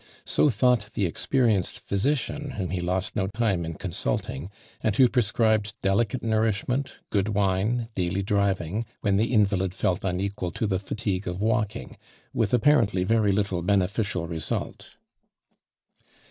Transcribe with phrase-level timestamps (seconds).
[0.25, 4.49] »So thought the experienced physician whom he lost no time in consulting,
[4.81, 10.49] and who prescribed de licate nourishment, good wine, daily driving, when the invalid felt unequal
[10.53, 11.97] to the fatigue of walking,
[12.33, 14.87] with apparently very little be neficial result.